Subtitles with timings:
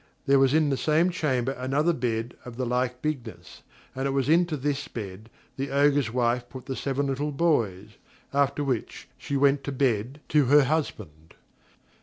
[0.25, 3.61] There was in the same chamber another bed of the like bigness,
[3.93, 7.97] and it was into this bed the Ogre's wife put the seven little boys;
[8.33, 11.35] after which she went to bed to her husband.